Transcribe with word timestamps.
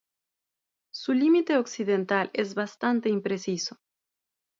Su 0.91 1.13
límite 1.13 1.57
occidental 1.59 2.31
es 2.33 2.55
bastante 2.55 3.09
impreciso. 3.09 3.77